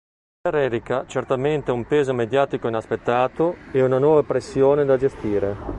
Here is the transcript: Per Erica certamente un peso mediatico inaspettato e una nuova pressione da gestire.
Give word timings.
Per 0.41 0.55
Erica 0.55 1.05
certamente 1.07 1.69
un 1.69 1.85
peso 1.85 2.11
mediatico 2.11 2.67
inaspettato 2.67 3.57
e 3.71 3.83
una 3.83 3.99
nuova 3.99 4.23
pressione 4.23 4.83
da 4.83 4.97
gestire. 4.97 5.55